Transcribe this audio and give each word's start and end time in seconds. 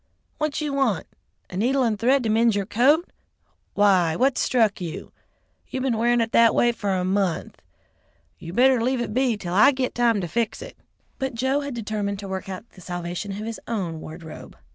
What 0.39 0.61
you 0.61 0.73
want? 0.73 1.05
A 1.51 1.55
needle 1.55 1.83
and 1.83 1.99
thread 1.99 2.23
to 2.23 2.29
mend 2.31 2.55
your 2.55 2.65
coat? 2.65 3.11
Why, 3.75 4.15
what 4.15 4.35
struck 4.35 4.81
you? 4.81 5.11
You 5.67 5.79
been 5.79 5.95
wearin' 5.95 6.21
it 6.21 6.31
that 6.31 6.49
a 6.49 6.53
way 6.53 6.71
for 6.71 6.95
a 6.95 7.05
month. 7.05 7.61
You 8.39 8.51
better 8.51 8.81
leave 8.81 8.99
it 8.99 9.13
be 9.13 9.37
'til 9.37 9.53
I 9.53 9.71
git 9.71 9.93
time 9.93 10.19
to 10.19 10.27
fix 10.27 10.59
it." 10.63 10.75
But 11.19 11.35
Joe 11.35 11.59
had 11.59 11.75
determined 11.75 12.17
to 12.17 12.27
work 12.27 12.49
out 12.49 12.67
the 12.71 12.81
salvation 12.81 13.31
of 13.33 13.45
his 13.45 13.59
own 13.67 13.99
wardrobe. 14.01 14.57